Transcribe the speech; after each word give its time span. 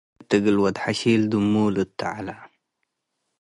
ሐየት 0.17 0.31
እግል 0.35 0.57
ወድ-ሐሺል 0.63 1.21
ድሙ'ል 1.31 1.75
እቴ' 1.83 1.99
ዐለ። 2.13 2.27